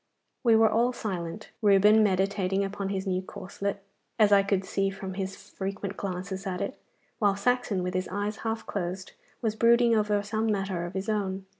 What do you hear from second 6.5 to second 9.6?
it; while Saxon, with his eyes half closed, was